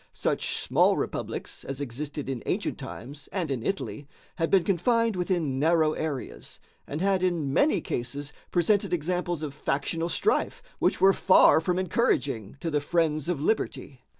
Such 0.13 0.57
small 0.59 0.97
republics 0.97 1.63
as 1.63 1.79
existed 1.79 2.27
in 2.27 2.41
ancient 2.47 2.79
times 2.79 3.29
and 3.31 3.51
in 3.51 3.61
Italy 3.63 4.07
had 4.37 4.49
been 4.49 4.63
confined 4.63 5.15
within 5.15 5.59
narrow 5.59 5.93
areas, 5.93 6.59
and 6.87 7.01
had 7.01 7.21
in 7.21 7.53
many 7.53 7.81
cases 7.81 8.33
presented 8.49 8.93
examples 8.93 9.43
of 9.43 9.53
factional 9.53 10.09
strife 10.09 10.63
which 10.79 11.01
were 11.01 11.13
far 11.13 11.61
from 11.61 11.77
encouraging 11.77 12.57
to 12.61 12.71
the 12.71 12.81
friends 12.81 13.29
of 13.29 13.39
liberty. 13.39 14.01